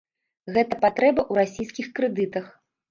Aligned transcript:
Гэта 0.55 0.79
патрэба 0.85 1.21
ў 1.31 1.45
расійскіх 1.45 1.95
крэдытах. 1.99 2.45